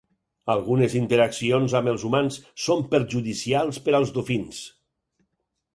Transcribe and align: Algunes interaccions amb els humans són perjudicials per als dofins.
Algunes 0.53 0.95
interaccions 0.99 1.75
amb 1.81 1.91
els 1.93 2.07
humans 2.09 2.39
són 2.65 2.83
perjudicials 2.95 3.83
per 3.89 3.99
als 4.01 4.17
dofins. 4.19 4.65